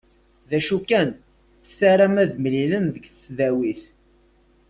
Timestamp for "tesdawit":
3.07-3.81